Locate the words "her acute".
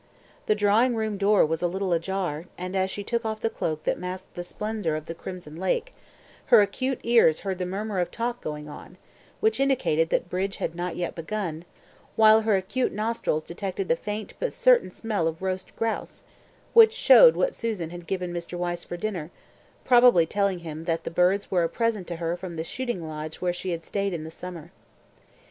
6.47-6.99, 12.41-12.91